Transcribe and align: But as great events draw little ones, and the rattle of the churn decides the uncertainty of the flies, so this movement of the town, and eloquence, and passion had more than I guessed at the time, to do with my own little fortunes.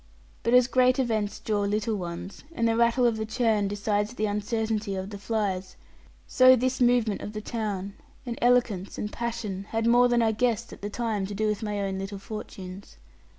But 0.41 0.55
as 0.55 0.65
great 0.65 0.97
events 0.97 1.39
draw 1.39 1.59
little 1.59 1.95
ones, 1.95 2.43
and 2.53 2.67
the 2.67 2.75
rattle 2.75 3.05
of 3.05 3.17
the 3.17 3.23
churn 3.27 3.67
decides 3.67 4.15
the 4.15 4.25
uncertainty 4.25 4.95
of 4.95 5.11
the 5.11 5.19
flies, 5.19 5.75
so 6.25 6.55
this 6.55 6.81
movement 6.81 7.21
of 7.21 7.33
the 7.33 7.39
town, 7.39 7.93
and 8.25 8.35
eloquence, 8.41 8.97
and 8.97 9.13
passion 9.13 9.65
had 9.69 9.85
more 9.85 10.07
than 10.07 10.23
I 10.23 10.31
guessed 10.31 10.73
at 10.73 10.81
the 10.81 10.89
time, 10.89 11.27
to 11.27 11.35
do 11.35 11.45
with 11.47 11.61
my 11.61 11.79
own 11.79 11.99
little 11.99 12.17
fortunes. 12.17 12.97